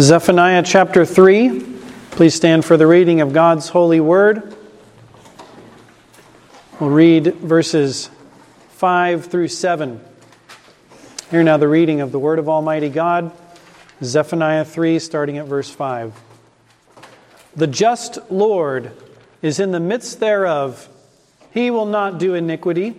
[0.00, 1.60] Zephaniah chapter 3.
[2.12, 4.56] Please stand for the reading of God's holy word.
[6.80, 8.08] We'll read verses
[8.70, 10.00] 5 through 7.
[11.30, 13.32] Hear now the reading of the word of Almighty God,
[14.02, 16.18] Zephaniah 3, starting at verse 5.
[17.54, 18.92] The just Lord
[19.42, 20.88] is in the midst thereof,
[21.50, 22.96] he will not do iniquity.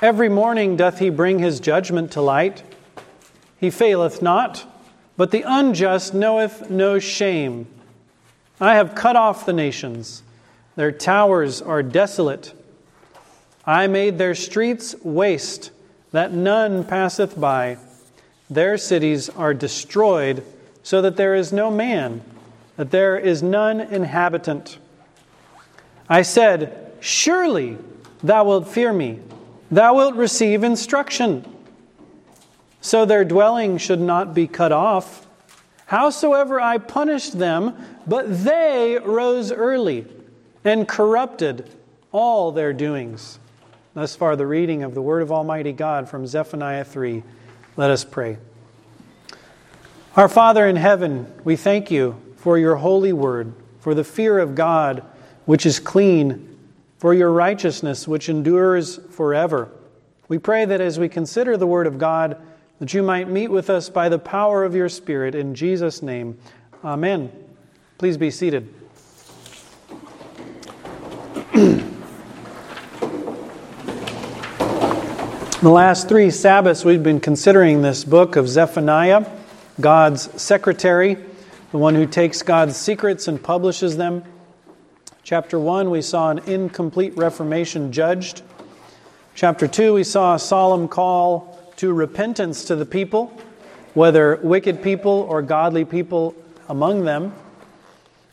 [0.00, 2.62] Every morning doth he bring his judgment to light.
[3.58, 4.70] He faileth not
[5.16, 7.66] but the unjust knoweth no shame.
[8.60, 10.22] I have cut off the nations,
[10.76, 12.52] their towers are desolate.
[13.66, 15.70] I made their streets waste,
[16.12, 17.78] that none passeth by.
[18.50, 20.44] Their cities are destroyed,
[20.82, 22.20] so that there is no man,
[22.76, 24.78] that there is none inhabitant.
[26.08, 27.78] I said, Surely
[28.22, 29.20] thou wilt fear me,
[29.70, 31.53] thou wilt receive instruction
[32.84, 35.26] so their dwelling should not be cut off.
[35.86, 37.74] Howsoever I punished them,
[38.06, 40.04] but they rose early
[40.66, 41.70] and corrupted
[42.12, 43.38] all their doings.
[43.94, 47.22] Thus far, the reading of the Word of Almighty God from Zephaniah 3.
[47.78, 48.36] Let us pray.
[50.14, 54.54] Our Father in heaven, we thank you for your holy word, for the fear of
[54.54, 55.02] God
[55.46, 56.58] which is clean,
[56.98, 59.70] for your righteousness which endures forever.
[60.28, 62.42] We pray that as we consider the word of God,
[62.80, 65.34] that you might meet with us by the power of your Spirit.
[65.34, 66.38] In Jesus' name,
[66.84, 67.30] amen.
[67.98, 68.72] Please be seated.
[71.52, 71.84] the
[75.62, 79.24] last three Sabbaths, we've been considering this book of Zephaniah,
[79.80, 81.16] God's secretary,
[81.70, 84.24] the one who takes God's secrets and publishes them.
[85.22, 88.42] Chapter 1, we saw an incomplete reformation judged.
[89.36, 91.53] Chapter 2, we saw a solemn call
[91.84, 93.30] to repentance to the people,
[93.92, 96.34] whether wicked people or godly people
[96.66, 97.30] among them.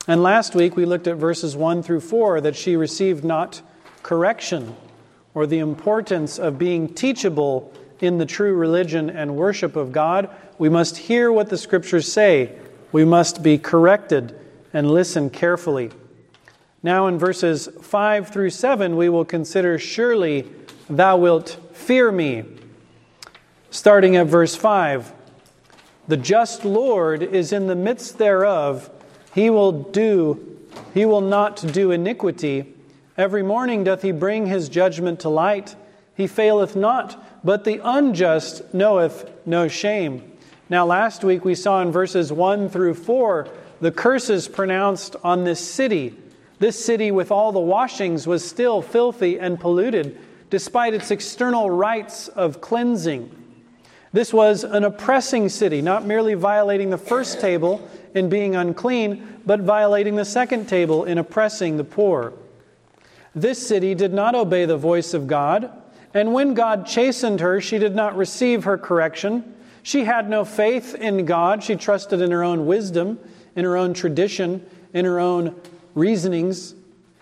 [0.08, 3.62] And last week we looked at verses 1 through 4 that she received not
[4.04, 4.74] correction
[5.34, 10.30] or the importance of being teachable in the true religion and worship of God.
[10.58, 12.58] We must hear what the scriptures say,
[12.94, 14.34] we must be corrected
[14.72, 15.92] and listen carefully.
[16.82, 20.50] Now, in verses 5 through 7, we will consider Surely
[20.90, 22.46] thou wilt fear me
[23.72, 25.14] starting at verse 5.
[26.08, 28.90] The just Lord is in the midst thereof.
[29.34, 30.60] He will do,
[30.94, 32.76] he will not do iniquity.
[33.18, 35.76] Every morning doth he bring his judgment to light.
[36.16, 40.30] He faileth not, but the unjust knoweth no shame.
[40.70, 43.48] Now, last week we saw in verses 1 through 4
[43.80, 46.16] the curses pronounced on this city.
[46.60, 50.20] This city, with all the washings, was still filthy and polluted,
[50.52, 53.41] despite its external rites of cleansing.
[54.14, 59.62] This was an oppressing city, not merely violating the first table in being unclean, but
[59.62, 62.34] violating the second table in oppressing the poor.
[63.34, 65.72] This city did not obey the voice of God,
[66.14, 69.56] and when God chastened her, she did not receive her correction.
[69.82, 71.64] She had no faith in God.
[71.64, 73.18] She trusted in her own wisdom,
[73.56, 75.56] in her own tradition, in her own
[75.96, 76.76] reasonings.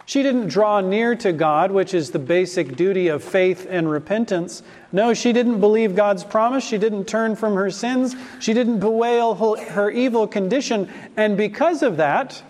[0.09, 4.63] She didn't draw near to God, which is the basic duty of faith and repentance.
[4.91, 6.63] No, she didn't believe God's promise.
[6.63, 8.15] She didn't turn from her sins.
[8.39, 10.91] She didn't bewail her evil condition.
[11.15, 12.41] And because of that,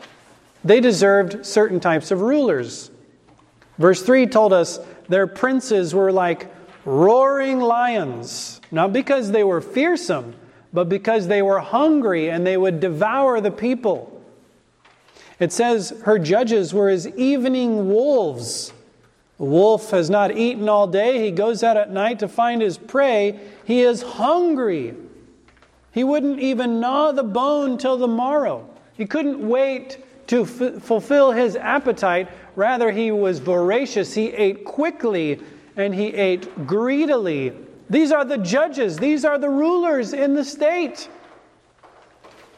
[0.64, 2.92] they deserved certain types of rulers.
[3.78, 6.50] Verse 3 told us their princes were like
[6.86, 10.34] roaring lions, not because they were fearsome,
[10.72, 14.19] but because they were hungry and they would devour the people.
[15.40, 18.74] It says her judges were as evening wolves.
[19.40, 21.24] A wolf has not eaten all day.
[21.24, 23.40] He goes out at night to find his prey.
[23.64, 24.96] He is hungry.
[25.94, 28.70] He wouldn't even gnaw the bone till the morrow.
[28.98, 32.28] He couldn't wait to f- fulfill his appetite.
[32.58, 34.14] Rather, he was voracious.
[34.14, 35.40] He ate quickly
[35.78, 37.54] and he ate greedily.
[37.90, 41.08] These are the judges, these are the rulers in the state.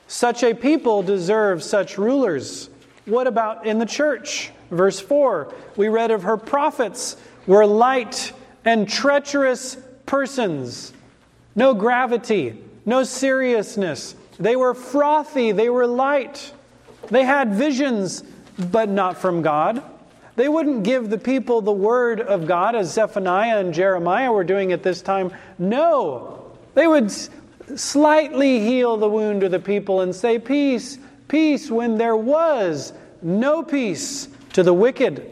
[0.07, 2.70] Such a people deserve such rulers.
[3.11, 4.51] What about in the church?
[4.69, 8.31] Verse 4 we read of her prophets were light
[8.63, 9.75] and treacherous
[10.05, 10.93] persons.
[11.53, 14.15] No gravity, no seriousness.
[14.39, 16.53] They were frothy, they were light.
[17.09, 18.23] They had visions,
[18.71, 19.83] but not from God.
[20.37, 24.71] They wouldn't give the people the word of God as Zephaniah and Jeremiah were doing
[24.71, 25.33] at this time.
[25.59, 27.11] No, they would
[27.75, 30.97] slightly heal the wound of the people and say, Peace,
[31.27, 35.29] peace, when there was no peace to the wicked.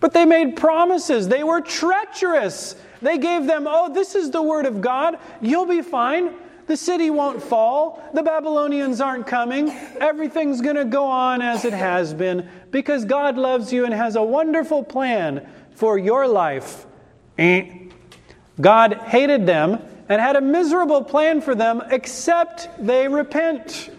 [0.00, 1.28] But they made promises.
[1.28, 2.76] They were treacherous.
[3.00, 5.18] They gave them, oh, this is the word of God.
[5.40, 6.34] You'll be fine.
[6.66, 8.02] The city won't fall.
[8.14, 9.70] The Babylonians aren't coming.
[10.00, 14.16] Everything's going to go on as it has been because God loves you and has
[14.16, 16.86] a wonderful plan for your life.
[17.36, 17.88] Eh.
[18.60, 23.90] God hated them and had a miserable plan for them, except they repent.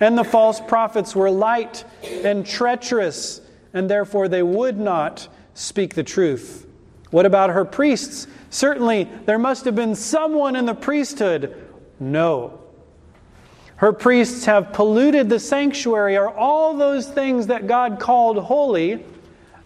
[0.00, 1.84] And the false prophets were light
[2.24, 3.40] and treacherous,
[3.72, 6.66] and therefore they would not speak the truth.
[7.10, 8.26] What about her priests?
[8.50, 11.66] Certainly, there must have been someone in the priesthood.
[11.98, 12.60] No.
[13.76, 19.04] Her priests have polluted the sanctuary, or all those things that God called holy,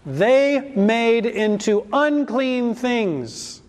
[0.04, 3.61] they made into unclean things.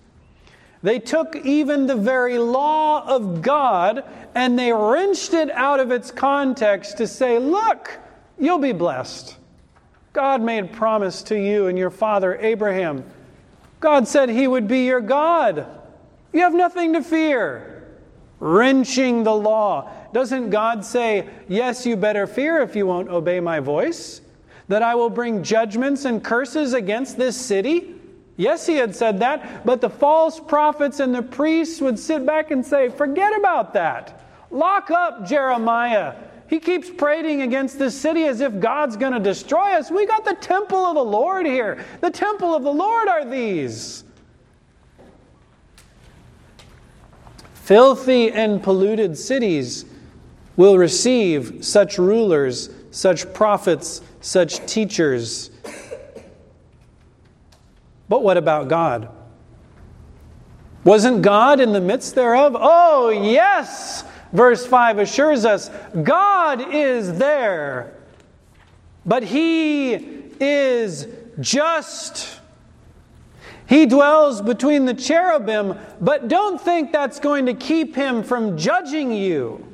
[0.83, 4.03] They took even the very law of God
[4.35, 7.97] and they wrenched it out of its context to say, Look,
[8.37, 9.37] you'll be blessed.
[10.11, 13.05] God made promise to you and your father Abraham.
[13.79, 15.65] God said he would be your God.
[16.33, 17.87] You have nothing to fear.
[18.41, 19.89] Wrenching the law.
[20.11, 24.19] Doesn't God say, Yes, you better fear if you won't obey my voice?
[24.67, 27.95] That I will bring judgments and curses against this city?
[28.35, 32.51] Yes, he had said that, but the false prophets and the priests would sit back
[32.51, 34.21] and say, Forget about that.
[34.49, 36.15] Lock up Jeremiah.
[36.47, 39.89] He keeps prating against this city as if God's going to destroy us.
[39.89, 41.83] We got the temple of the Lord here.
[42.01, 44.03] The temple of the Lord are these.
[47.53, 49.85] Filthy and polluted cities
[50.57, 55.49] will receive such rulers, such prophets, such teachers
[58.13, 59.09] but what about God?
[60.83, 62.55] Wasn't God in the midst thereof?
[62.55, 64.03] Oh, yes!
[64.31, 65.71] Verse 5 assures us
[66.03, 67.97] God is there,
[69.03, 69.93] but He
[70.39, 71.07] is
[71.39, 72.39] just.
[73.65, 79.11] He dwells between the cherubim, but don't think that's going to keep Him from judging
[79.11, 79.67] you.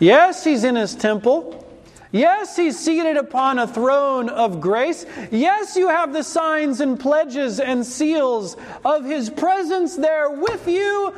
[0.00, 1.65] Yes, He's in His temple.
[2.12, 5.04] Yes, he's seated upon a throne of grace.
[5.30, 11.12] Yes, you have the signs and pledges and seals of his presence there with you.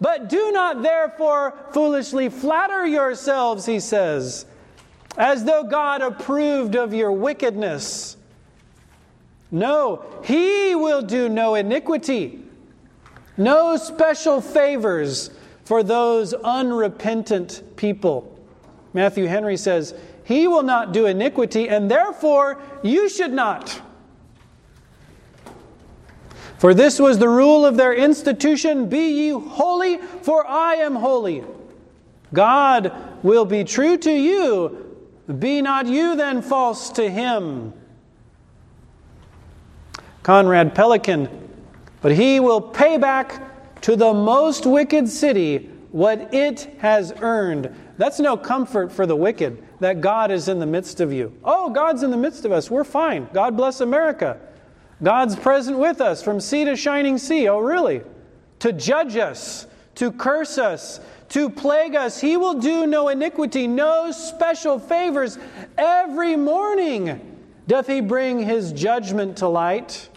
[0.00, 4.44] But do not therefore foolishly flatter yourselves, he says,
[5.16, 8.16] as though God approved of your wickedness.
[9.50, 12.42] No, he will do no iniquity,
[13.36, 15.30] no special favors
[15.64, 18.30] for those unrepentant people.
[18.92, 19.94] Matthew Henry says,
[20.24, 23.80] he will not do iniquity, and therefore you should not.
[26.58, 31.44] For this was the rule of their institution Be ye holy, for I am holy.
[32.32, 32.92] God
[33.22, 34.96] will be true to you.
[35.38, 37.72] Be not you then false to him.
[40.22, 41.28] Conrad Pellican,
[42.00, 43.42] but he will pay back
[43.82, 47.74] to the most wicked city what it has earned.
[47.98, 51.36] That's no comfort for the wicked that God is in the midst of you.
[51.44, 52.70] Oh, God's in the midst of us.
[52.70, 53.28] We're fine.
[53.34, 54.40] God bless America.
[55.02, 57.48] God's present with us from sea to shining sea.
[57.48, 58.00] Oh, really?
[58.60, 59.66] To judge us,
[59.96, 62.18] to curse us, to plague us.
[62.18, 65.38] He will do no iniquity, no special favors.
[65.76, 67.20] Every morning
[67.68, 70.08] doth he bring his judgment to light.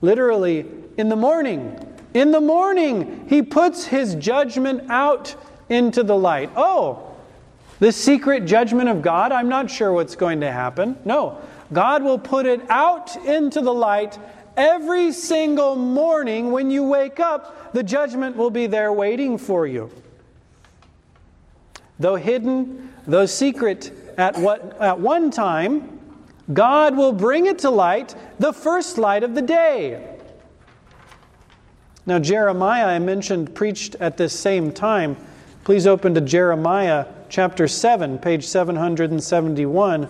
[0.00, 0.64] Literally,
[0.96, 1.76] in the morning.
[2.14, 5.34] In the morning, he puts his judgment out
[5.68, 6.50] into the light.
[6.54, 7.03] Oh,
[7.80, 10.96] the secret judgment of God, I'm not sure what's going to happen.
[11.04, 11.38] No,
[11.72, 14.18] God will put it out into the light
[14.56, 17.72] every single morning when you wake up.
[17.72, 19.90] The judgment will be there waiting for you.
[21.98, 26.00] Though hidden, though secret at, what, at one time,
[26.52, 30.10] God will bring it to light, the first light of the day.
[32.06, 35.16] Now, Jeremiah, I mentioned, preached at this same time.
[35.64, 40.08] Please open to Jeremiah chapter 7, page 771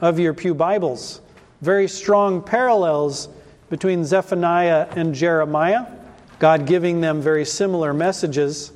[0.00, 1.20] of your Pew Bibles.
[1.60, 3.28] Very strong parallels
[3.70, 5.86] between Zephaniah and Jeremiah,
[6.38, 8.72] God giving them very similar messages.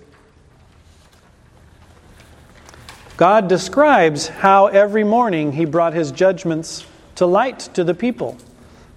[3.16, 8.38] God describes how every morning he brought his judgments to light to the people.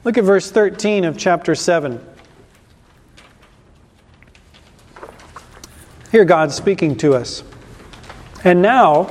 [0.03, 1.99] Look at verse 13 of chapter 7.
[6.11, 7.43] Here, God speaking to us.
[8.43, 9.09] And now,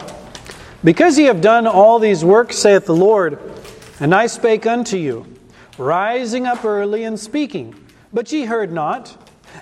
[0.84, 3.38] because ye have done all these works, saith the Lord,
[3.98, 5.26] and I spake unto you,
[5.78, 7.74] rising up early and speaking,
[8.12, 9.16] but ye heard not,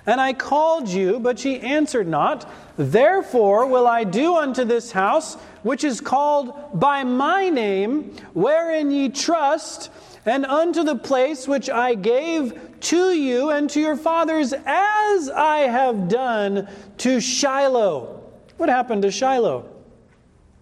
[0.07, 2.51] and I called you, but ye answered not.
[2.77, 9.09] Therefore will I do unto this house, which is called by my name, wherein ye
[9.09, 9.91] trust,
[10.27, 15.59] and unto the place which I gave to you and to your fathers, as I
[15.69, 18.20] have done to Shiloh.
[18.61, 19.65] What happened to Shiloh?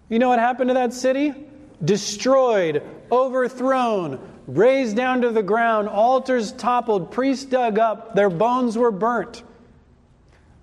[0.07, 1.33] You know what happened to that city?
[1.83, 8.91] Destroyed, overthrown, razed down to the ground, altars toppled, priests dug up, their bones were
[8.91, 9.43] burnt.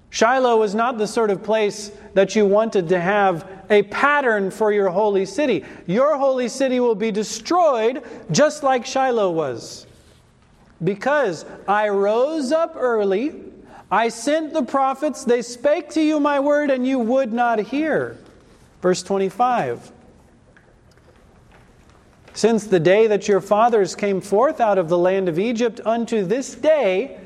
[0.08, 4.72] Shiloh was not the sort of place that you wanted to have a pattern for
[4.72, 5.62] your holy city.
[5.84, 9.86] Your holy city will be destroyed just like Shiloh was.
[10.82, 13.42] Because I rose up early,
[13.90, 18.18] I sent the prophets, they spake to you my word, and you would not hear.
[18.82, 19.92] Verse 25.
[22.34, 26.24] Since the day that your fathers came forth out of the land of Egypt unto
[26.24, 27.18] this day,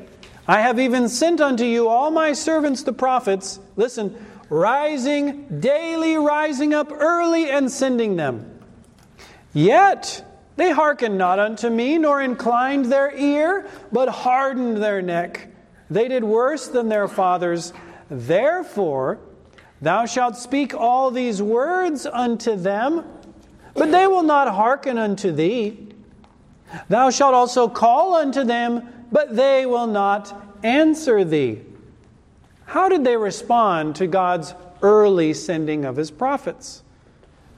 [0.46, 3.58] I have even sent unto you all my servants the prophets.
[3.76, 4.14] Listen,
[4.48, 8.58] rising, daily rising up early and sending them.
[9.52, 10.24] Yet
[10.56, 15.49] they hearkened not unto me, nor inclined their ear, but hardened their neck.
[15.90, 17.72] They did worse than their fathers.
[18.08, 19.18] Therefore,
[19.82, 23.04] thou shalt speak all these words unto them
[23.74, 25.88] but they will not hearken unto thee.
[26.88, 31.62] Thou shalt also call unto them, but they will not answer thee.
[32.66, 36.82] How did they respond to God's early sending of his prophets?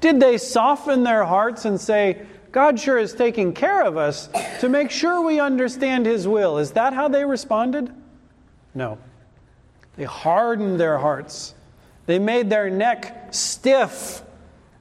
[0.01, 4.29] Did they soften their hearts and say, God sure is taking care of us
[4.61, 6.59] to make sure we understand his will?
[6.59, 7.93] Is that how they responded?
[8.75, 8.99] No.
[9.97, 11.55] They hardened their hearts,
[12.07, 14.23] they made their neck stiff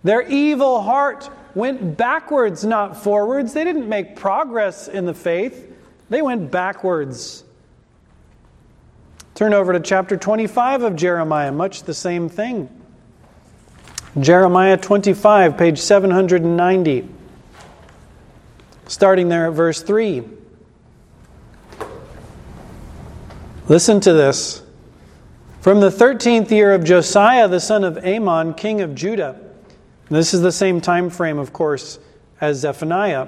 [0.03, 3.53] their evil heart went backwards, not forwards.
[3.53, 5.71] They didn't make progress in the faith,
[6.10, 7.43] they went backwards.
[9.36, 12.69] Turn over to chapter 25 of Jeremiah, much the same thing.
[14.19, 17.07] Jeremiah 25, page 790.
[18.88, 20.24] Starting there at verse 3.
[23.68, 24.63] Listen to this.
[25.62, 29.39] From the 13th year of Josiah, the son of Amon, king of Judah,
[30.10, 32.00] this is the same time frame, of course,
[32.41, 33.27] as Zephaniah.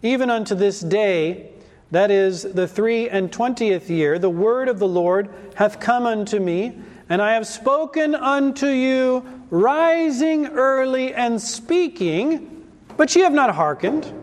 [0.00, 1.50] Even unto this day,
[1.90, 6.38] that is the three and twentieth year, the word of the Lord hath come unto
[6.38, 13.54] me, and I have spoken unto you, rising early and speaking, but ye have not
[13.54, 14.21] hearkened.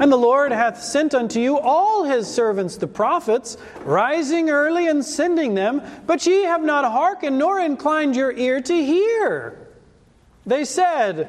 [0.00, 5.04] And the Lord hath sent unto you all his servants the prophets, rising early and
[5.04, 9.68] sending them, but ye have not hearkened, nor inclined your ear to hear.
[10.46, 11.28] They said,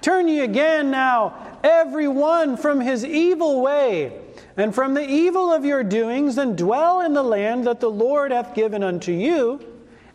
[0.00, 4.20] Turn ye again now, every one from his evil way,
[4.56, 8.32] and from the evil of your doings, and dwell in the land that the Lord
[8.32, 9.64] hath given unto you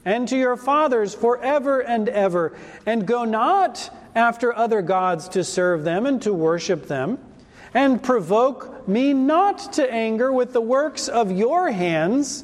[0.04, 5.86] and to your fathers forever and ever, and go not after other gods to serve
[5.86, 7.18] them and to worship them,
[7.74, 12.44] and provoke me not to anger with the works of your hands,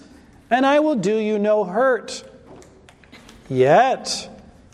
[0.50, 2.24] and I will do you no hurt.
[3.50, 4.30] Yet,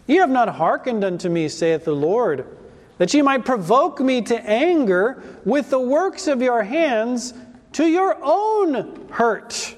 [0.10, 2.44] Ye have not hearkened unto me, saith the Lord,
[2.98, 7.36] that ye might provoke me to anger with the works of your hands
[7.74, 9.75] to your own hurt.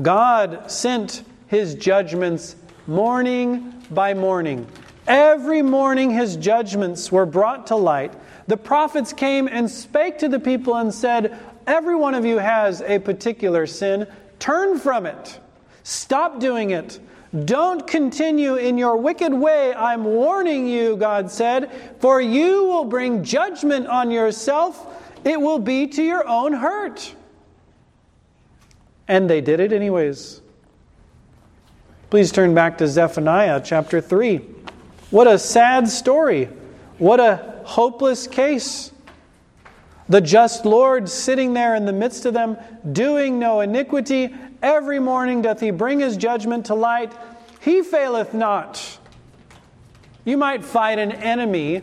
[0.00, 4.66] God sent his judgments morning by morning.
[5.06, 8.14] Every morning his judgments were brought to light.
[8.46, 12.80] The prophets came and spake to the people and said, Every one of you has
[12.82, 14.06] a particular sin.
[14.38, 15.40] Turn from it.
[15.82, 17.00] Stop doing it.
[17.44, 19.74] Don't continue in your wicked way.
[19.74, 24.86] I'm warning you, God said, for you will bring judgment on yourself.
[25.24, 27.14] It will be to your own hurt.
[29.08, 30.40] And they did it anyways.
[32.10, 34.38] Please turn back to Zephaniah chapter 3.
[35.10, 36.48] What a sad story.
[36.98, 38.92] What a hopeless case.
[40.08, 42.56] The just Lord sitting there in the midst of them,
[42.92, 44.32] doing no iniquity,
[44.62, 47.12] Every morning doth he bring his judgment to light.
[47.60, 48.98] He faileth not.
[50.24, 51.82] You might fight an enemy,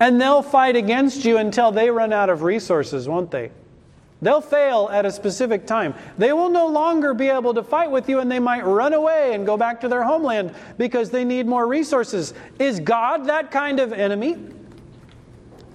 [0.00, 3.50] and they'll fight against you until they run out of resources, won't they?
[4.22, 5.94] They'll fail at a specific time.
[6.16, 9.34] They will no longer be able to fight with you, and they might run away
[9.34, 12.32] and go back to their homeland because they need more resources.
[12.58, 14.36] Is God that kind of enemy?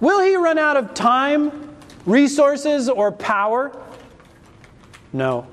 [0.00, 1.76] Will he run out of time,
[2.06, 3.76] resources, or power?
[5.12, 5.46] No.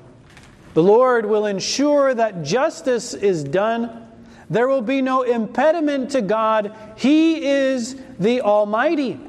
[0.74, 4.06] The Lord will ensure that justice is done.
[4.48, 6.74] There will be no impediment to God.
[6.96, 9.20] He is the Almighty.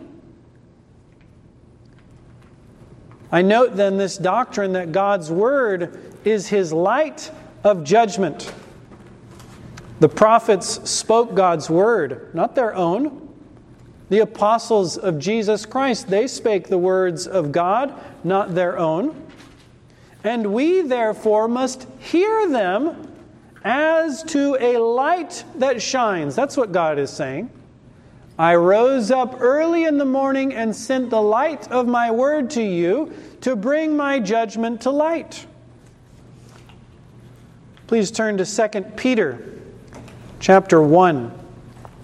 [3.32, 7.32] I note then this doctrine that God's Word is His light
[7.64, 8.54] of judgment.
[10.00, 13.29] The prophets spoke God's Word, not their own.
[14.10, 16.08] The apostles of Jesus Christ.
[16.08, 19.16] They spake the words of God, not their own.
[20.24, 23.08] And we, therefore, must hear them
[23.64, 26.36] as to a light that shines.
[26.36, 27.50] That's what God is saying.
[28.38, 32.64] I rose up early in the morning and sent the light of my word to
[32.64, 35.46] you to bring my judgment to light.
[37.88, 39.60] Please turn to 2 Peter
[40.40, 41.39] chapter 1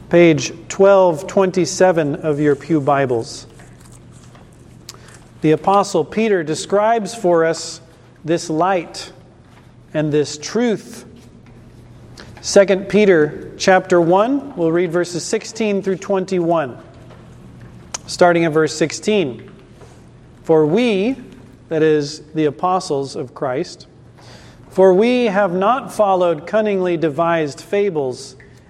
[0.10, 3.48] page 1227 of your Pew Bibles.
[5.42, 7.82] The Apostle Peter describes for us
[8.24, 9.12] this light
[9.96, 11.06] and this truth.
[12.44, 16.78] 2 Peter chapter 1, we'll read verses 16 through 21.
[18.06, 19.52] Starting at verse 16.
[20.44, 21.16] For we,
[21.70, 23.88] that is, the apostles of Christ,
[24.70, 28.36] for we have not followed cunningly devised fables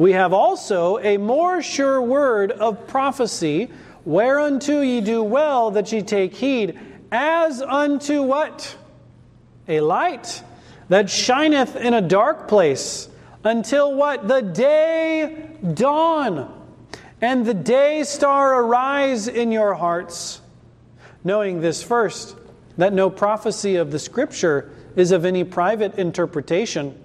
[0.00, 3.68] we have also a more sure word of prophecy,
[4.06, 6.80] whereunto ye do well that ye take heed,
[7.12, 8.78] as unto what?
[9.68, 10.42] A light
[10.88, 13.10] that shineth in a dark place,
[13.44, 14.26] until what?
[14.26, 16.50] The day dawn,
[17.20, 20.40] and the day star arise in your hearts.
[21.24, 22.36] Knowing this first,
[22.78, 26.98] that no prophecy of the Scripture is of any private interpretation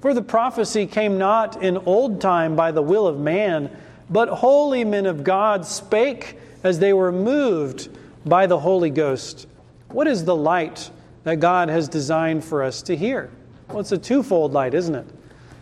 [0.00, 3.70] for the prophecy came not in old time by the will of man,
[4.10, 7.88] but holy men of God spake as they were moved
[8.24, 9.46] by the Holy Ghost.
[9.88, 10.90] What is the light
[11.24, 13.30] that God has designed for us to hear?
[13.68, 15.06] Well, it's a twofold light, isn't it?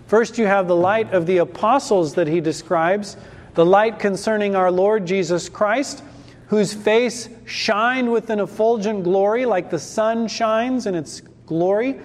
[0.06, 3.16] First, you have the light of the apostles that he describes,
[3.54, 6.02] the light concerning our Lord Jesus Christ,
[6.48, 11.98] whose face shined with an effulgent glory like the sun shines in its glory.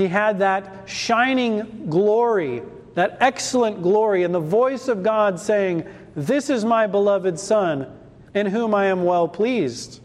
[0.00, 2.62] He had that shining glory,
[2.94, 5.84] that excellent glory, and the voice of God saying,
[6.16, 7.86] This is my beloved Son,
[8.32, 10.00] in whom I am well pleased.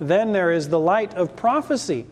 [0.00, 2.04] Then there is the light of prophecy.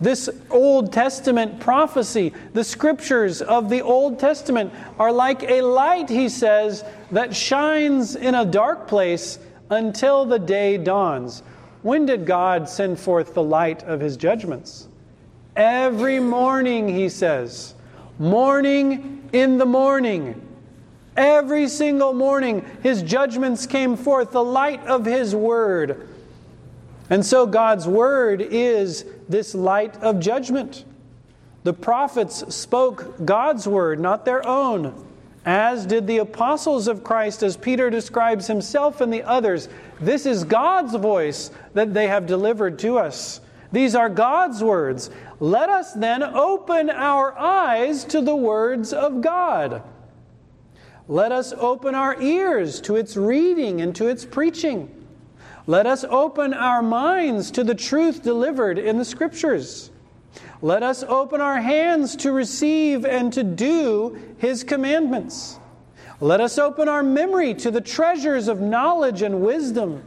[0.00, 6.30] This Old Testament prophecy, the scriptures of the Old Testament, are like a light, he
[6.30, 11.42] says, that shines in a dark place until the day dawns.
[11.82, 14.86] When did God send forth the light of his judgments?
[15.60, 17.74] Every morning, he says.
[18.18, 20.40] Morning in the morning.
[21.18, 26.08] Every single morning, his judgments came forth, the light of his word.
[27.10, 30.86] And so, God's word is this light of judgment.
[31.64, 35.06] The prophets spoke God's word, not their own,
[35.44, 39.68] as did the apostles of Christ, as Peter describes himself and the others.
[40.00, 43.42] This is God's voice that they have delivered to us.
[43.72, 45.10] These are God's words.
[45.38, 49.82] Let us then open our eyes to the words of God.
[51.06, 54.94] Let us open our ears to its reading and to its preaching.
[55.66, 59.90] Let us open our minds to the truth delivered in the Scriptures.
[60.62, 65.58] Let us open our hands to receive and to do His commandments.
[66.20, 70.02] Let us open our memory to the treasures of knowledge and wisdom.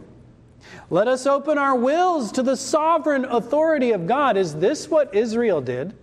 [0.89, 4.38] Let us open our wills to the sovereign authority of God.
[4.38, 5.95] Is this what Israel did?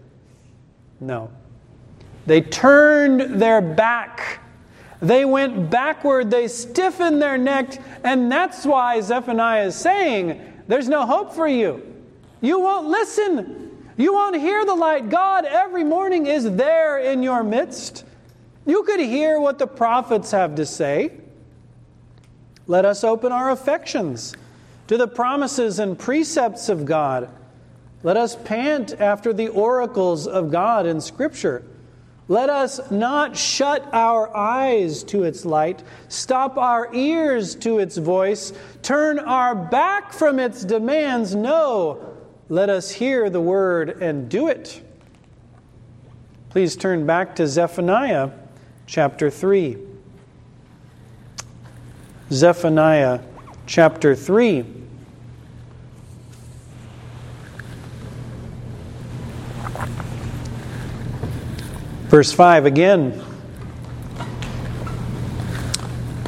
[1.01, 1.31] No.
[2.27, 4.41] They turned their back.
[5.01, 6.31] They went backward.
[6.31, 7.81] They stiffened their neck.
[8.05, 11.87] And that's why Zephaniah is saying, There's no hope for you.
[12.41, 13.85] You won't listen.
[13.97, 15.09] You won't hear the light.
[15.09, 18.05] God every morning is there in your midst.
[18.67, 21.13] You could hear what the prophets have to say.
[22.67, 24.35] Let us open our affections
[24.91, 27.29] to the promises and precepts of God.
[28.03, 31.63] Let us pant after the oracles of God in Scripture.
[32.27, 38.53] Let us not shut our eyes to its light, stop our ears to its voice,
[38.83, 41.37] turn our back from its demands.
[41.37, 42.17] No,
[42.49, 44.83] let us hear the word and do it.
[46.49, 48.31] Please turn back to Zephaniah
[48.89, 49.79] chapter 3.
[52.33, 53.21] Zephaniah
[53.67, 54.79] chapter 3.
[62.11, 63.23] Verse 5 again.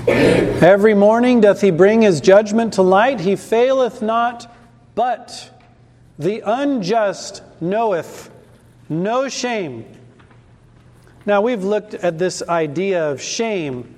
[0.07, 4.49] Every morning doth he bring his judgment to light, he faileth not,
[4.95, 5.51] but
[6.21, 8.31] the unjust knoweth
[8.89, 9.85] no shame.
[11.27, 13.93] Now we've looked at this idea of shame.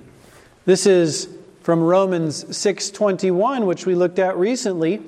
[0.65, 1.29] This is
[1.61, 5.03] from Romans 6:21 which we looked at recently.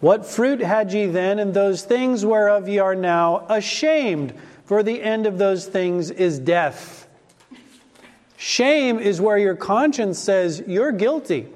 [0.00, 4.34] What fruit had ye then in those things whereof ye are now ashamed?
[4.68, 7.08] For the end of those things is death.
[8.36, 11.48] Shame is where your conscience says you're guilty.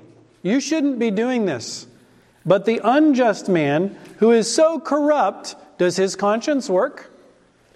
[0.42, 1.86] You shouldn't be doing this.
[2.46, 7.10] But the unjust man who is so corrupt, does his conscience work?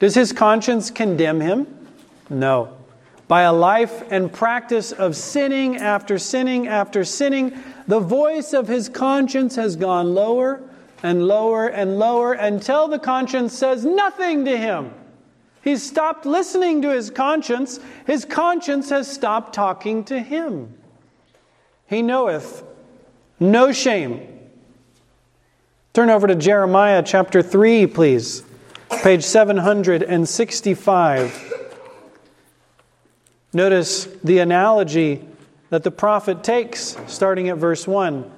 [0.01, 1.67] Does his conscience condemn him?
[2.31, 2.75] No.
[3.29, 8.89] By a life and practice of sinning after sinning after sinning, the voice of his
[8.89, 10.63] conscience has gone lower
[11.03, 14.95] and lower and lower until the conscience says nothing to him.
[15.67, 17.81] He's stopped listening to his conscience.
[18.07, 20.73] His conscience has stopped talking to him.
[21.89, 22.63] He knoweth
[23.41, 24.29] no shame.
[25.93, 28.45] Turn over to Jeremiah chapter 3, please.
[29.03, 31.53] Page 765.
[33.53, 35.27] Notice the analogy
[35.71, 38.31] that the prophet takes starting at verse 1.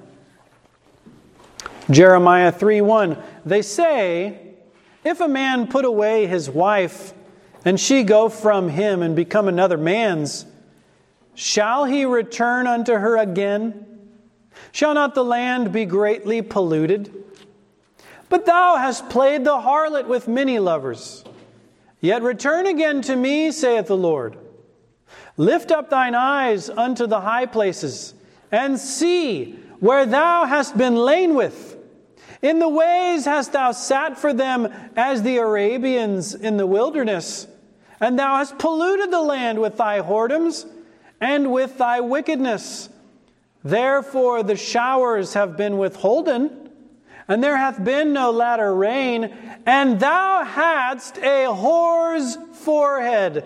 [1.91, 3.21] Jeremiah 3 1.
[3.45, 4.55] They say,
[5.03, 7.13] If a man put away his wife,
[7.65, 10.45] and she go from him and become another man's,
[11.35, 13.85] shall he return unto her again?
[14.71, 17.13] Shall not the land be greatly polluted?
[18.29, 21.23] But thou hast played the harlot with many lovers.
[21.99, 24.37] Yet return again to me, saith the Lord.
[25.35, 28.13] Lift up thine eyes unto the high places,
[28.51, 31.77] and see where thou hast been lain with.
[32.41, 37.47] In the ways hast thou sat for them as the Arabians in the wilderness,
[37.99, 40.65] and thou hast polluted the land with thy whoredoms
[41.19, 42.89] and with thy wickedness.
[43.63, 46.69] Therefore the showers have been withholden
[47.29, 49.31] and there hath been no latter rain,
[49.67, 53.45] and thou hadst a whore's forehead.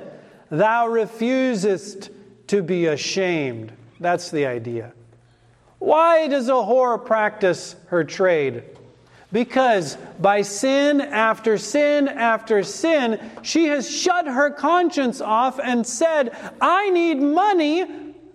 [0.49, 2.10] Thou refusest
[2.47, 3.73] to be ashamed.
[3.99, 4.93] That's the idea.
[5.79, 8.63] Why does a whore practice her trade?
[9.34, 16.38] Because by sin after sin after sin, she has shut her conscience off and said,
[16.62, 17.82] I need money.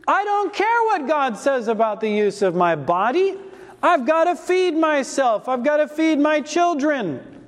[0.08, 3.36] I don't care what God says about the use of my body.
[3.80, 5.48] I've got to feed myself.
[5.48, 7.44] I've got to feed my children.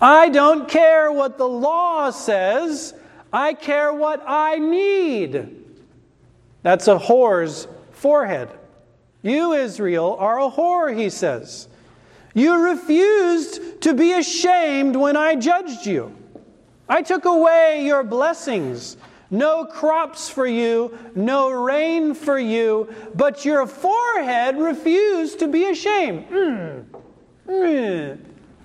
[0.00, 2.94] I don't care what the law says.
[3.32, 5.64] I care what I need.
[6.62, 8.48] That's a whore's forehead.
[9.22, 11.68] You, Israel, are a whore, he says.
[12.36, 16.14] You refused to be ashamed when I judged you.
[16.86, 18.98] I took away your blessings.
[19.30, 26.28] No crops for you, no rain for you, but your forehead refused to be ashamed.
[26.28, 26.84] Mm.
[27.48, 28.18] Mm.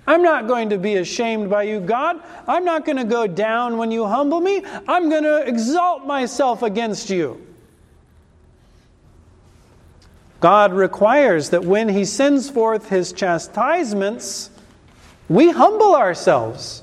[0.06, 2.22] I'm not going to be ashamed by you, God.
[2.46, 4.62] I'm not going to go down when you humble me.
[4.86, 7.40] I'm going to exalt myself against you.
[10.42, 14.50] God requires that when He sends forth His chastisements,
[15.28, 16.82] we humble ourselves.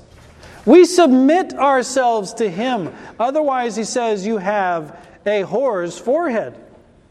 [0.64, 2.92] We submit ourselves to Him.
[3.18, 6.58] Otherwise, He says, you have a whore's forehead.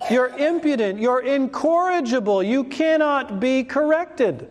[0.09, 0.99] You're impudent.
[0.99, 2.41] You're incorrigible.
[2.41, 4.49] You cannot be corrected.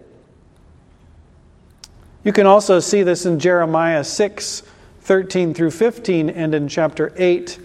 [2.23, 4.63] You can also see this in Jeremiah 6
[5.01, 7.59] 13 through 15 and in chapter 8,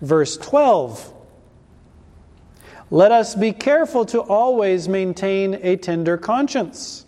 [0.00, 1.13] verse 12.
[2.90, 7.04] Let us be careful to always maintain a tender conscience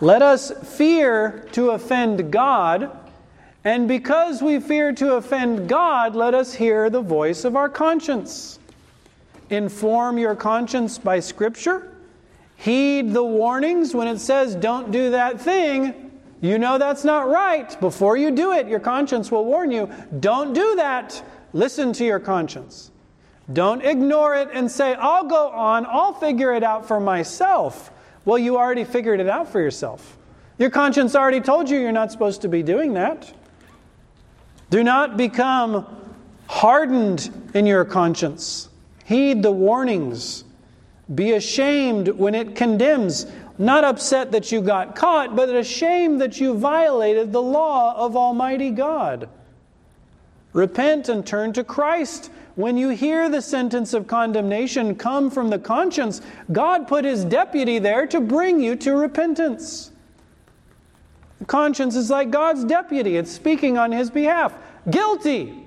[0.00, 2.90] let us fear to offend God,
[3.64, 8.58] and because we fear to offend God, let us hear the voice of our conscience.
[9.48, 11.96] Inform your conscience by Scripture.
[12.56, 16.10] Heed the warnings when it says, don't do that thing.
[16.42, 17.78] You know that's not right.
[17.80, 21.22] Before you do it, your conscience will warn you, don't do that.
[21.54, 22.90] Listen to your conscience.
[23.52, 27.90] Don't ignore it and say, I'll go on, I'll figure it out for myself.
[28.24, 30.18] Well, you already figured it out for yourself.
[30.58, 33.32] Your conscience already told you you're not supposed to be doing that.
[34.70, 35.86] Do not become
[36.48, 38.68] hardened in your conscience.
[39.04, 40.44] Heed the warnings.
[41.14, 43.26] Be ashamed when it condemns.
[43.58, 48.70] Not upset that you got caught, but ashamed that you violated the law of Almighty
[48.70, 49.28] God.
[50.56, 55.58] Repent and turn to Christ when you hear the sentence of condemnation come from the
[55.58, 59.92] conscience, God put his deputy there to bring you to repentance.
[61.40, 64.54] The conscience is like God's deputy, it's speaking on his behalf.
[64.88, 65.62] Guilty.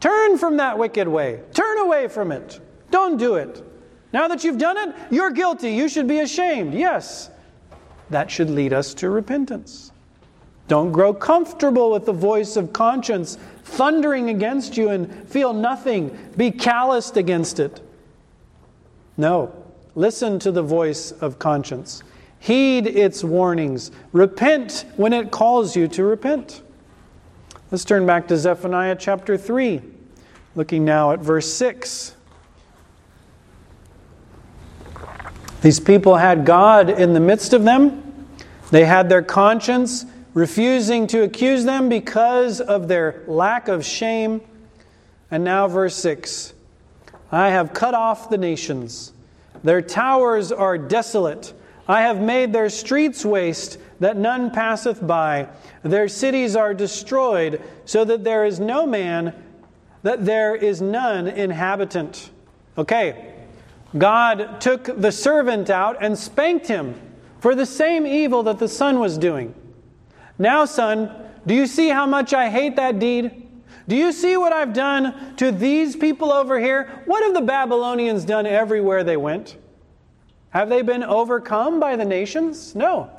[0.00, 1.40] Turn from that wicked way.
[1.54, 2.60] Turn away from it.
[2.90, 3.64] Don't do it.
[4.12, 5.70] Now that you've done it, you're guilty.
[5.70, 6.74] You should be ashamed.
[6.74, 7.30] Yes.
[8.10, 9.92] That should lead us to repentance.
[10.68, 16.16] Don't grow comfortable with the voice of conscience thundering against you and feel nothing.
[16.36, 17.80] Be calloused against it.
[19.16, 19.54] No.
[19.94, 22.02] Listen to the voice of conscience.
[22.40, 23.90] Heed its warnings.
[24.12, 26.62] Repent when it calls you to repent.
[27.70, 29.82] Let's turn back to Zephaniah chapter 3,
[30.54, 32.14] looking now at verse 6.
[35.60, 38.28] These people had God in the midst of them.
[38.70, 40.06] They had their conscience
[40.38, 44.40] refusing to accuse them because of their lack of shame.
[45.32, 46.54] And now, verse 6
[47.32, 49.12] I have cut off the nations,
[49.64, 51.52] their towers are desolate.
[51.88, 55.48] I have made their streets waste, that none passeth by.
[55.82, 59.34] Their cities are destroyed, so that there is no man,
[60.02, 62.30] that there is none inhabitant.
[62.76, 63.34] Okay,
[63.96, 66.94] God took the servant out and spanked him
[67.40, 69.54] for the same evil that the son was doing.
[70.38, 71.10] Now, son,
[71.46, 73.48] do you see how much I hate that deed?
[73.88, 77.02] Do you see what I've done to these people over here?
[77.06, 79.56] What have the Babylonians done everywhere they went?
[80.50, 82.74] Have they been overcome by the nations?
[82.74, 83.10] No.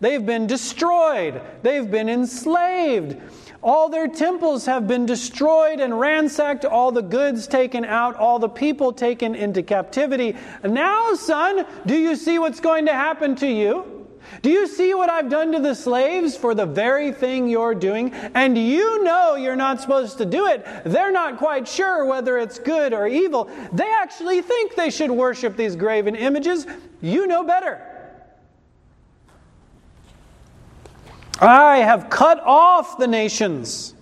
[0.00, 3.16] They've been destroyed, they've been enslaved.
[3.62, 8.48] All their temples have been destroyed and ransacked, all the goods taken out, all the
[8.48, 10.36] people taken into captivity.
[10.62, 13.93] Now, son, do you see what's going to happen to you?
[14.42, 18.12] Do you see what I've done to the slaves for the very thing you're doing?
[18.12, 20.66] And you know you're not supposed to do it.
[20.84, 23.50] They're not quite sure whether it's good or evil.
[23.72, 26.66] They actually think they should worship these graven images.
[27.00, 27.90] You know better.
[31.40, 33.94] I have cut off the nations.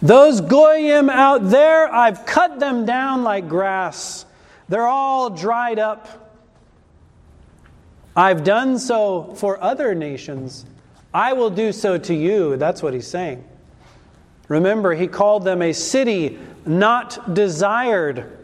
[0.00, 4.24] Those Goyim out there, I've cut them down like grass.
[4.68, 6.21] They're all dried up.
[8.16, 10.66] I've done so for other nations.
[11.14, 12.56] I will do so to you.
[12.56, 13.44] That's what he's saying.
[14.48, 18.38] Remember, he called them a city not desired.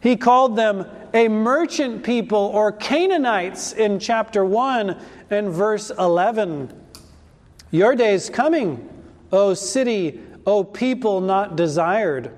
[0.00, 6.72] He called them a merchant people or Canaanites in chapter 1 and verse 11.
[7.70, 8.88] Your day is coming,
[9.30, 12.30] O city, O people not desired.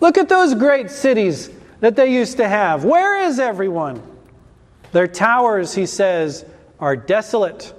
[0.00, 1.50] Look at those great cities
[1.80, 2.84] that they used to have.
[2.84, 4.02] Where is everyone?
[4.92, 6.44] Their towers, he says,
[6.80, 7.74] are desolate.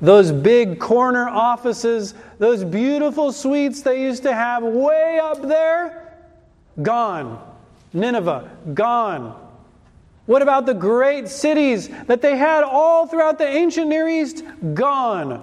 [0.00, 6.12] Those big corner offices, those beautiful suites they used to have way up there,
[6.82, 7.42] gone.
[7.92, 9.42] Nineveh, gone.
[10.26, 14.44] What about the great cities that they had all throughout the ancient Near East?
[14.74, 15.42] Gone.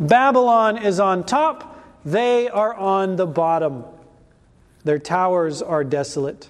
[0.00, 3.84] Babylon is on top, they are on the bottom.
[4.82, 6.48] Their towers are desolate.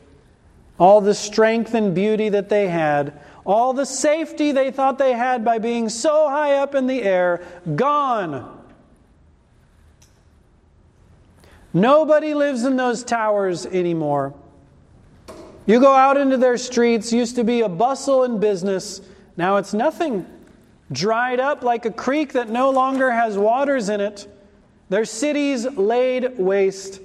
[0.78, 5.44] All the strength and beauty that they had, all the safety they thought they had
[5.44, 8.62] by being so high up in the air, gone.
[11.72, 14.32] Nobody lives in those towers anymore.
[15.66, 19.00] You go out into their streets, used to be a bustle and business,
[19.36, 20.26] now it's nothing.
[20.92, 24.28] Dried up like a creek that no longer has waters in it.
[24.90, 27.00] Their cities laid waste.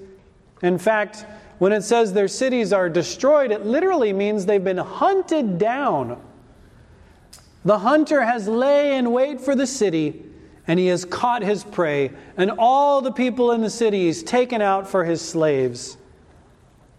[0.61, 1.25] In fact,
[1.59, 6.21] when it says their cities are destroyed, it literally means they've been hunted down.
[7.65, 10.23] The hunter has lay in wait for the city,
[10.67, 14.61] and he has caught his prey, and all the people in the city he's taken
[14.61, 15.97] out for his slaves.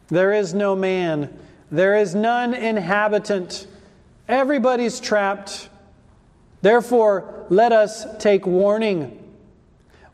[0.08, 1.38] There is no man
[1.70, 3.66] there is none inhabitant.
[4.28, 5.68] Everybody's trapped.
[6.62, 9.16] Therefore, let us take warning.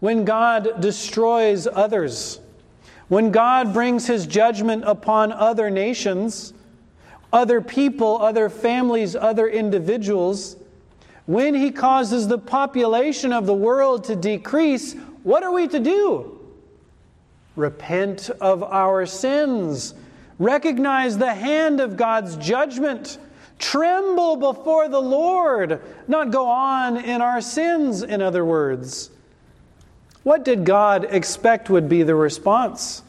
[0.01, 2.41] When God destroys others,
[3.09, 6.53] when God brings his judgment upon other nations,
[7.37, 10.57] other people, other families, other individuals,
[11.27, 16.41] when he causes the population of the world to decrease, what are we to do?
[17.55, 19.95] Repent of our sins
[20.39, 23.19] Recognize the hand of God's judgment.
[23.59, 29.11] Tremble before the Lord, not go on in our sins, in other words.
[30.25, 33.03] What did God expect would be the response?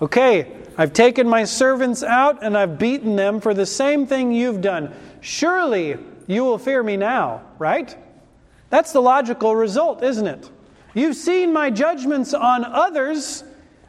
[0.00, 4.60] Okay, I've taken my servants out and I've beaten them for the same thing you've
[4.60, 4.94] done.
[5.20, 7.96] Surely you will fear me now, right?
[8.70, 10.50] That's the logical result, isn't it?
[10.94, 13.42] You've seen my judgments on others.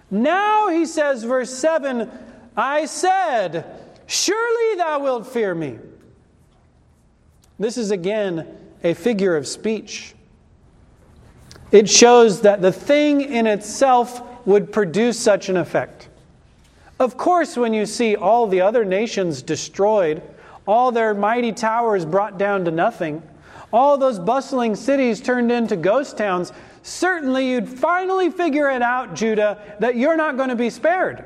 [0.10, 2.10] Now, he says, verse 7
[2.58, 3.66] I said,
[4.08, 5.78] Surely thou wilt fear me.
[7.60, 8.48] This is again
[8.84, 10.16] a figure of speech.
[11.72, 16.10] It shows that the thing in itself would produce such an effect.
[17.00, 20.24] Of course, when you see all the other nations destroyed,
[20.68, 23.22] all their mighty towers brought down to nothing,
[23.72, 29.62] all those bustling cities turned into ghost towns, certainly you'd finally figure it out, Judah,
[29.80, 31.24] that you're not going to be spared.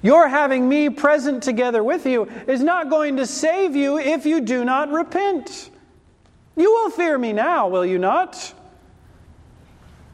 [0.00, 4.40] Your having me present together with you is not going to save you if you
[4.40, 5.70] do not repent.
[6.56, 8.54] You will fear me now, will you not?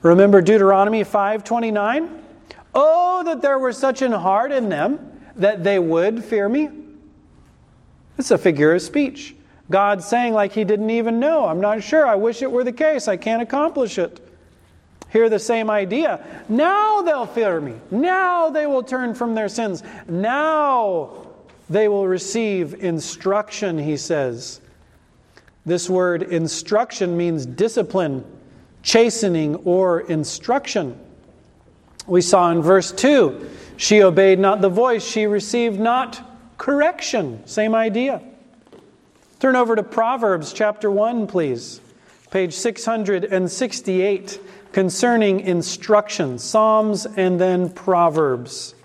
[0.01, 2.22] Remember Deuteronomy 5:29?
[2.75, 6.71] Oh, that there were such an heart in them that they would fear me.
[8.19, 9.35] It's a figure of speech.
[9.71, 11.47] God saying, like he didn't even know.
[11.47, 12.07] I'm not sure.
[12.07, 13.09] I wish it were the case.
[13.09, 14.21] I can't accomplish it.
[15.11, 16.25] Hear the same idea.
[16.49, 17.75] Now they'll fear me.
[17.91, 19.83] Now they will turn from their sins.
[20.09, 21.27] Now
[21.69, 24.61] they will receive instruction, he says.
[25.65, 28.25] This word instruction means discipline,
[28.83, 30.99] chastening, or instruction.
[32.07, 36.21] We saw in verse 2 she obeyed not the voice, she received not
[36.57, 37.45] correction.
[37.47, 38.23] Same idea.
[39.41, 41.81] Turn over to Proverbs chapter 1, please.
[42.31, 44.41] Page 668,
[44.73, 46.39] concerning instruction.
[46.39, 48.77] Psalms and then Proverbs.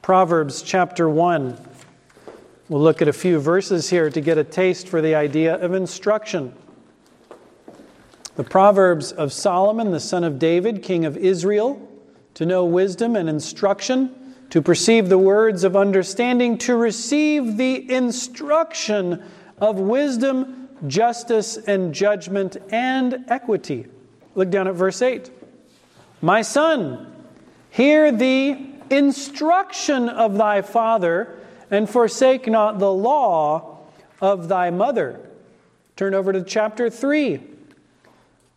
[0.00, 1.58] Proverbs chapter 1.
[2.70, 5.74] We'll look at a few verses here to get a taste for the idea of
[5.74, 6.54] instruction.
[8.36, 11.87] The Proverbs of Solomon, the son of David, king of Israel,
[12.38, 14.14] to know wisdom and instruction,
[14.50, 19.20] to perceive the words of understanding, to receive the instruction
[19.60, 23.88] of wisdom, justice, and judgment and equity.
[24.36, 25.32] Look down at verse 8.
[26.22, 27.12] My son,
[27.70, 28.56] hear the
[28.88, 31.40] instruction of thy father,
[31.72, 33.80] and forsake not the law
[34.20, 35.18] of thy mother.
[35.96, 37.40] Turn over to chapter 3,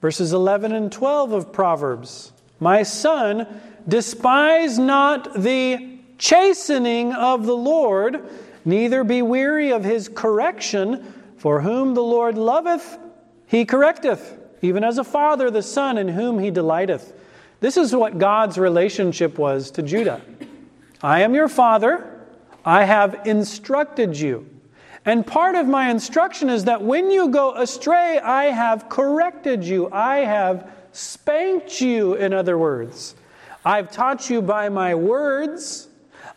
[0.01, 2.31] verses 11 and 12 of Proverbs.
[2.61, 3.47] My son,
[3.87, 8.29] Despise not the chastening of the Lord,
[8.63, 12.99] neither be weary of his correction, for whom the Lord loveth,
[13.47, 17.13] he correcteth, even as a father the son in whom he delighteth.
[17.59, 20.21] This is what God's relationship was to Judah.
[21.01, 22.21] I am your father,
[22.63, 24.47] I have instructed you.
[25.03, 29.89] And part of my instruction is that when you go astray, I have corrected you.
[29.91, 33.15] I have spanked you, in other words.
[33.63, 35.87] I've taught you by my words.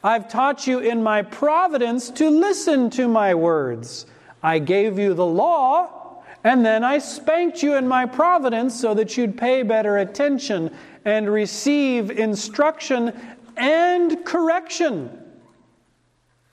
[0.02, 4.06] I've taught you in my providence to listen to my words.
[4.42, 9.16] I gave you the law, and then I spanked you in my providence so that
[9.16, 10.70] you'd pay better attention
[11.06, 13.12] and receive instruction
[13.56, 15.10] and correction,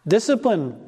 [0.08, 0.80] discipline,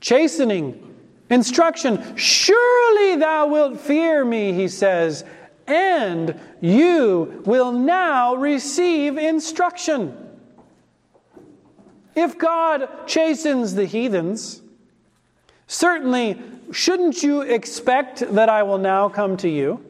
[0.00, 0.94] chastening,
[1.28, 2.16] instruction.
[2.16, 5.24] Surely thou wilt fear me, he says,
[5.66, 10.16] and you will now receive instruction.
[12.14, 14.62] If God chastens the heathens,
[15.66, 16.40] certainly
[16.72, 19.84] shouldn't you expect that I will now come to you?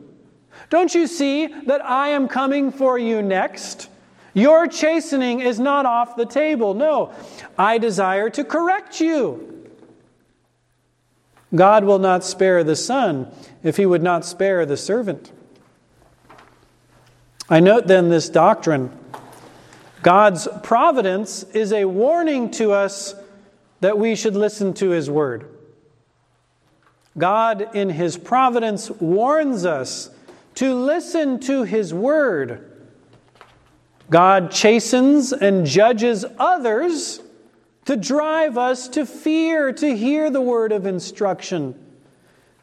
[0.70, 3.88] Don't you see that I am coming for you next?
[4.34, 6.74] Your chastening is not off the table.
[6.74, 7.12] No,
[7.56, 9.70] I desire to correct you.
[11.54, 15.32] God will not spare the son if he would not spare the servant.
[17.48, 18.96] I note then this doctrine
[20.02, 23.14] God's providence is a warning to us
[23.80, 25.48] that we should listen to His word.
[27.18, 30.10] God, in His providence, warns us
[30.56, 32.72] to listen to His word.
[34.10, 37.20] God chastens and judges others
[37.86, 41.85] to drive us to fear, to hear the word of instruction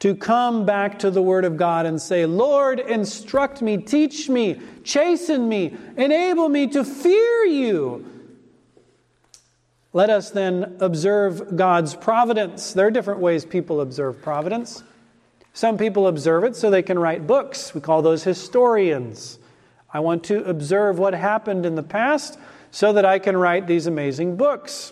[0.03, 4.59] to come back to the Word of God and say, Lord, instruct me, teach me,
[4.83, 8.05] chasten me, enable me to fear you.
[9.93, 12.73] Let us then observe God's providence.
[12.73, 14.83] There are different ways people observe providence.
[15.53, 17.73] Some people observe it so they can write books.
[17.73, 19.39] We call those historians.
[19.93, 22.37] I want to observe what happened in the past
[22.71, 24.91] so that I can write these amazing books.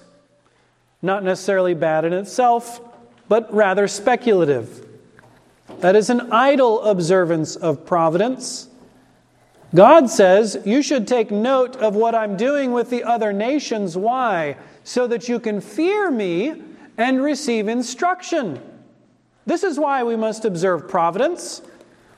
[1.01, 2.79] Not necessarily bad in itself,
[3.27, 4.87] but rather speculative.
[5.81, 8.69] That is an idle observance of providence.
[9.73, 13.97] God says, You should take note of what I'm doing with the other nations.
[13.97, 14.57] Why?
[14.83, 16.61] So that you can fear me
[16.97, 18.61] and receive instruction.
[19.45, 21.61] This is why we must observe providence.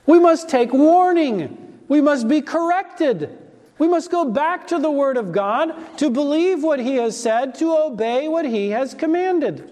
[0.05, 1.79] We must take warning.
[1.87, 3.37] We must be corrected.
[3.77, 7.55] We must go back to the Word of God to believe what He has said,
[7.55, 9.71] to obey what He has commanded.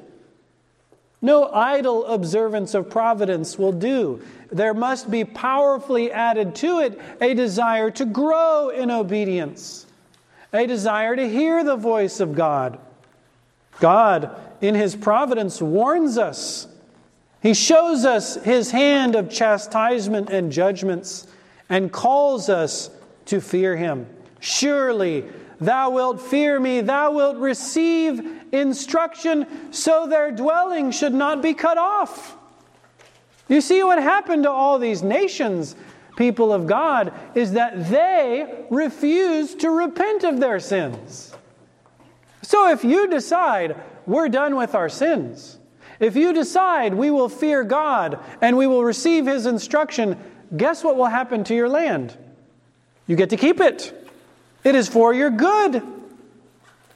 [1.22, 4.22] No idle observance of providence will do.
[4.51, 9.86] There must be powerfully added to it a desire to grow in obedience.
[10.53, 12.78] a desire to hear the voice of God.
[13.80, 16.67] God, in His providence, warns us.
[17.41, 21.28] He shows us His hand of chastisement and judgments
[21.69, 22.89] and calls us
[23.28, 24.07] to fear Him.
[24.39, 25.24] Surely
[25.59, 31.78] thou wilt fear me, thou wilt receive instruction, so their dwelling should not be cut
[31.78, 32.38] off.
[33.47, 35.76] You see what happened to all these nations
[36.16, 41.34] people of God is that they refuse to repent of their sins.
[42.41, 43.76] So if you decide
[44.06, 45.58] we're done with our sins,
[45.99, 50.18] if you decide we will fear God and we will receive His instruction,
[50.56, 52.18] guess what will happen to your land?
[53.08, 53.93] You get to keep it.
[54.64, 55.82] It is for your good.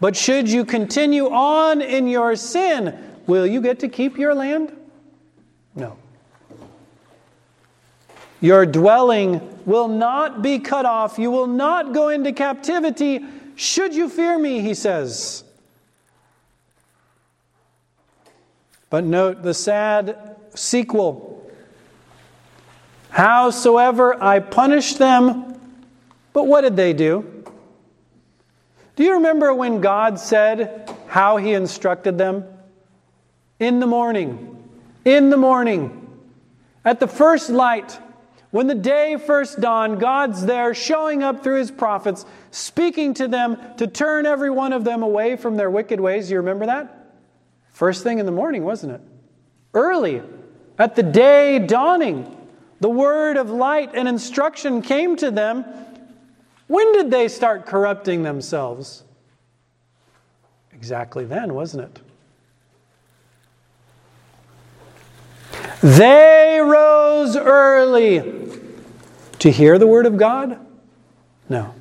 [0.06, 2.95] But should you continue on in your sin,
[3.26, 4.72] will you get to keep your land?
[5.74, 5.97] No.
[8.39, 11.18] Your dwelling will not be cut off.
[11.18, 13.26] You will not go into captivity.
[13.56, 15.43] Should you fear me, he says.
[18.91, 21.49] But note the sad sequel.
[23.10, 25.60] Howsoever I punished them,
[26.32, 27.34] but what did they do?
[28.96, 32.46] Do you remember when God said how he instructed them?
[33.60, 34.64] In the morning,
[35.06, 36.02] in the morning,
[36.84, 37.98] at the first light,
[38.52, 43.58] when the day first dawned, God's there showing up through his prophets, speaking to them
[43.78, 46.32] to turn every one of them away from their wicked ways.
[46.32, 47.12] You remember that?
[47.72, 49.02] First thing in the morning, wasn't it?
[49.74, 50.22] Early,
[50.80, 52.34] at the day dawning,
[52.80, 55.66] the word of light and instruction came to them.
[56.68, 59.03] When did they start corrupting themselves?
[60.74, 62.01] Exactly then, wasn't it?
[65.82, 68.45] They rose early
[69.39, 70.59] to hear the word of God?
[71.49, 71.74] No.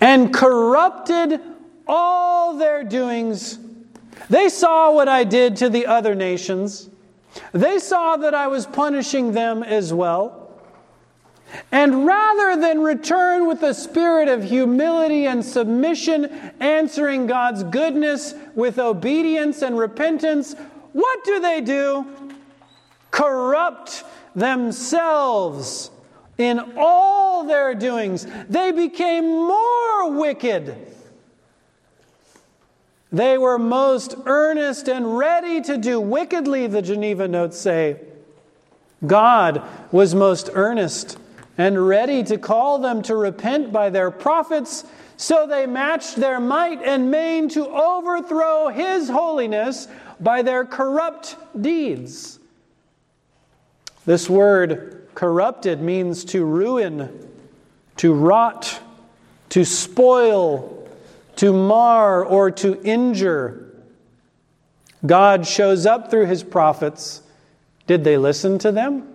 [0.00, 1.40] And corrupted
[1.86, 3.58] all their doings.
[4.28, 6.90] They saw what I did to the other nations.
[7.52, 10.39] They saw that I was punishing them as well.
[11.72, 16.26] And rather than return with a spirit of humility and submission,
[16.60, 20.54] answering God's goodness with obedience and repentance,
[20.92, 22.06] what do they do?
[23.10, 25.90] Corrupt themselves
[26.38, 28.26] in all their doings.
[28.48, 30.74] They became more wicked.
[33.12, 37.96] They were most earnest and ready to do wickedly, the Geneva notes say.
[39.04, 41.18] God was most earnest
[41.60, 44.84] and ready to call them to repent by their prophets,
[45.16, 49.86] so they matched their might and main to overthrow His holiness
[50.18, 52.38] by their corrupt deeds.
[54.06, 57.28] This word Corrupted means to ruin,
[57.96, 58.80] to rot,
[59.50, 60.88] to spoil,
[61.36, 63.70] to mar, or to injure.
[65.04, 67.22] God shows up through his prophets.
[67.86, 69.08] Did they listen to them?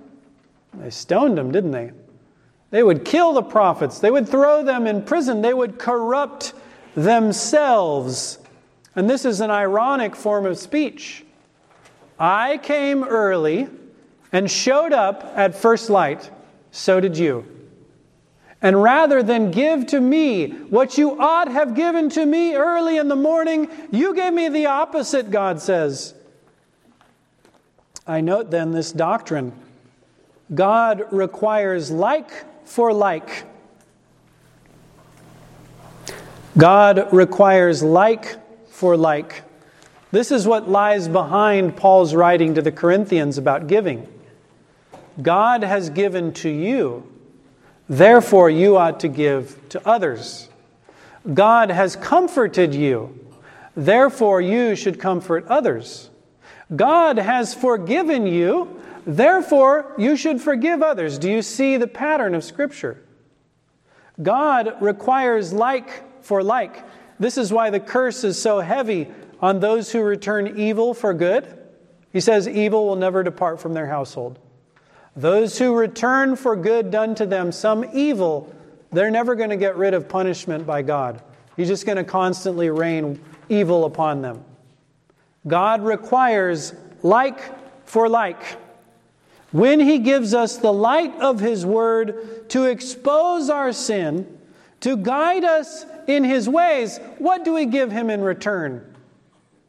[0.76, 1.92] They stoned them, didn't they?
[2.76, 6.52] They would kill the prophets, they would throw them in prison, they would corrupt
[6.94, 8.38] themselves.
[8.98, 11.24] And this is an ironic form of speech.
[12.20, 13.70] I came early
[14.34, 16.30] and showed up at first light,
[16.72, 17.46] so did you.
[18.62, 23.08] And rather than give to me what you ought have given to me early in
[23.08, 26.14] the morning, you gave me the opposite, God says.
[28.06, 29.54] I note then this doctrine
[30.54, 33.46] God requires like for like.
[36.58, 38.38] God requires like
[38.70, 39.44] for like.
[40.12, 44.08] This is what lies behind Paul's writing to the Corinthians about giving.
[45.22, 47.10] God has given to you,
[47.90, 50.50] therefore you ought to give to others.
[51.34, 53.20] God has comforted you,
[53.76, 56.10] therefore you should comfort others.
[56.76, 61.18] God has forgiven you, therefore you should forgive others.
[61.18, 63.02] Do you see the pattern of Scripture?
[64.22, 66.84] God requires like for like.
[67.20, 69.08] This is why the curse is so heavy
[69.42, 71.60] on those who return evil for good.
[72.12, 74.40] He says, Evil will never depart from their household.
[75.16, 78.54] Those who return for good done to them some evil,
[78.92, 81.22] they're never going to get rid of punishment by God.
[81.56, 84.44] He's just going to constantly rain evil upon them.
[85.48, 87.40] God requires like
[87.88, 88.58] for like.
[89.52, 94.38] When He gives us the light of His Word to expose our sin,
[94.82, 98.96] to guide us in His ways, what do we give Him in return?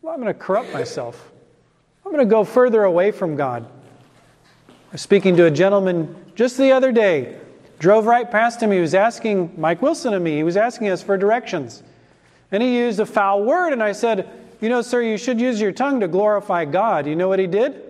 [0.02, 1.32] Well, I'm going to corrupt myself.
[2.04, 3.66] I'm going to go further away from God.
[4.68, 7.38] I was speaking to a gentleman just the other day
[7.78, 8.70] Drove right past him.
[8.70, 11.82] He was asking Mike Wilson and me, he was asking us for directions.
[12.50, 14.28] And he used a foul word, and I said,
[14.60, 17.06] You know, sir, you should use your tongue to glorify God.
[17.06, 17.82] You know what he did?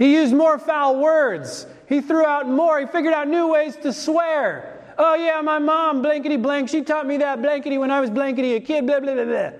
[0.00, 1.66] He used more foul words.
[1.86, 2.80] He threw out more.
[2.80, 4.82] He figured out new ways to swear.
[4.96, 8.54] Oh, yeah, my mom, blankety blank, she taught me that blankety when I was blankety
[8.54, 9.50] a kid, blah, blah, blah, blah.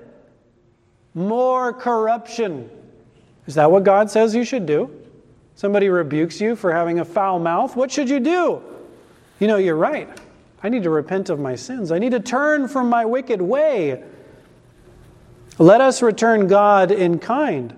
[1.13, 2.71] More corruption.
[3.47, 4.91] Is that what God says you should do?
[5.57, 7.77] Somebody rebukes you for having a foul mouth.
[7.77, 8.63] What should you do?
[9.41, 10.09] You know, you're right.
[10.63, 11.93] I need to repent of my sins.
[11.93, 14.03] I need to turn from my wicked way.
[15.59, 17.77] Let us return God in kind.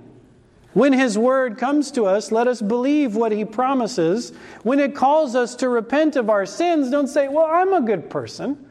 [0.74, 4.32] When His word comes to us, let us believe what He promises.
[4.62, 8.08] When it calls us to repent of our sins, don't say, Well, I'm a good
[8.08, 8.68] person.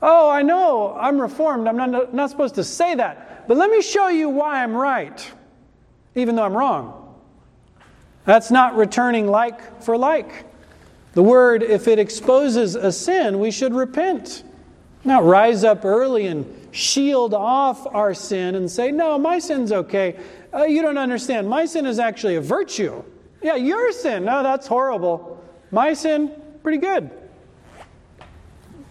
[0.00, 1.68] Oh, I know I'm reformed.
[1.68, 3.46] I'm not, not supposed to say that.
[3.46, 5.30] But let me show you why I'm right,
[6.14, 6.98] even though I'm wrong.
[8.24, 10.44] That's not returning like for like.
[11.14, 14.44] The word, if it exposes a sin, we should repent.
[15.04, 20.18] Not rise up early and shield off our sin and say, No, my sin's okay.
[20.52, 21.48] Uh, you don't understand.
[21.48, 23.02] My sin is actually a virtue.
[23.42, 25.42] Yeah, your sin, no, that's horrible.
[25.70, 26.30] My sin,
[26.62, 27.10] pretty good.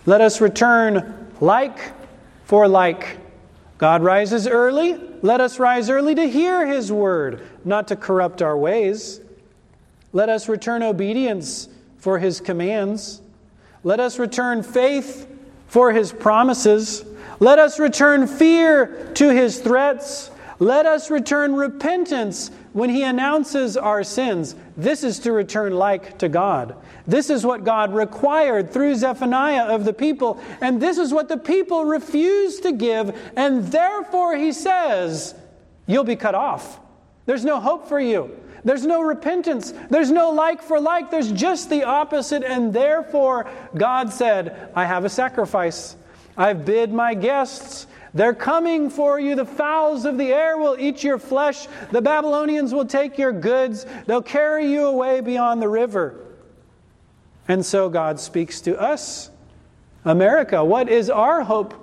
[0.06, 1.80] Let us return like
[2.46, 3.20] for like.
[3.78, 5.00] God rises early.
[5.22, 9.22] Let us rise early to hear his word, not to corrupt our ways.
[10.12, 13.22] Let us return obedience for his commands.
[13.84, 15.28] Let us return faith
[15.68, 17.06] for his promises.
[17.40, 20.31] Let us return fear to his threats.
[20.62, 24.54] Let us return repentance when he announces our sins.
[24.78, 26.76] This is to return like to God.
[27.08, 31.38] This is what God required through Zephaniah of the people, and this is what the
[31.38, 35.34] people refused to give, and therefore he says,
[35.88, 36.80] You'll be cut off.
[37.26, 38.30] There's no hope for you.
[38.64, 39.74] There's no repentance.
[39.90, 41.10] There's no like for like.
[41.10, 42.44] There's just the opposite.
[42.44, 45.96] And therefore, God said, I have a sacrifice.
[46.38, 47.88] I've bid my guests.
[48.14, 49.36] They're coming for you.
[49.36, 51.68] The fowls of the air will eat your flesh.
[51.92, 53.86] The Babylonians will take your goods.
[54.06, 56.20] They'll carry you away beyond the river.
[57.48, 59.30] And so God speaks to us.
[60.04, 61.81] America, what is our hope?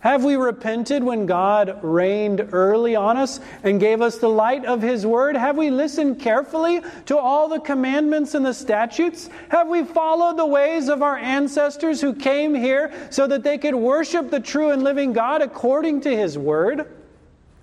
[0.00, 4.80] Have we repented when God rained early on us and gave us the light of
[4.80, 5.36] His Word?
[5.36, 9.28] Have we listened carefully to all the commandments and the statutes?
[9.48, 13.74] Have we followed the ways of our ancestors who came here so that they could
[13.74, 16.86] worship the true and living God according to His Word?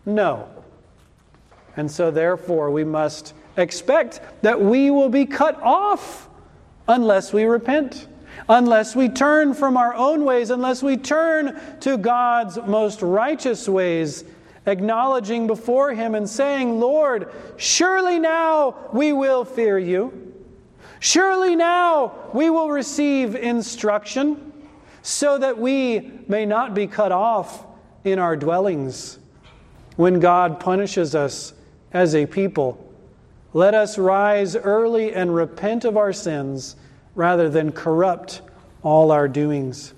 [0.05, 0.49] No.
[1.77, 6.27] And so, therefore, we must expect that we will be cut off
[6.89, 8.09] unless we repent
[8.49, 14.23] unless we turn from our own ways, unless we turn to God's most righteous ways,
[14.65, 20.33] acknowledging before Him and saying, Lord, surely now we will fear you.
[20.99, 24.53] Surely now we will receive instruction
[25.01, 27.65] so that we may not be cut off
[28.03, 29.19] in our dwellings.
[29.97, 31.53] When God punishes us
[31.93, 32.81] as a people,
[33.53, 36.75] let us rise early and repent of our sins
[37.15, 38.41] rather than corrupt
[38.83, 39.93] all our doings.